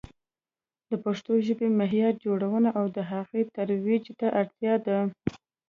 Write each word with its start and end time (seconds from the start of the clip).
د 0.89 0.91
پښتو 1.03 1.31
ژبې 1.47 1.67
معیار 1.79 2.13
جوړونه 2.25 2.69
او 2.79 2.85
د 2.95 2.97
هغې 3.11 3.41
ترویج 3.55 4.05
ته 4.19 4.27
اړتیا 4.41 4.73
ده. 4.85 4.97